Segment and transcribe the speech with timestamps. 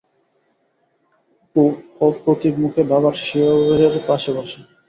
[1.41, 1.63] অপু
[2.01, 4.59] অপ্রতিভ মুখে বাবার শিয়রের পাশে বসে।